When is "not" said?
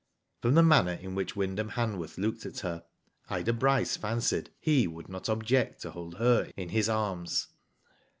5.09-5.29